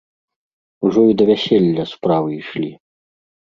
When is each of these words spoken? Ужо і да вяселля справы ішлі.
Ужо 0.89 1.03
і 1.11 1.19
да 1.21 1.27
вяселля 1.31 1.87
справы 1.95 2.29
ішлі. 2.41 2.75